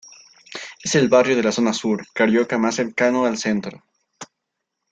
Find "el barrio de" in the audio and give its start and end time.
0.95-1.43